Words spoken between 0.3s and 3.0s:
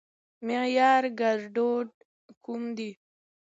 معياري ګړدود کوم دي؟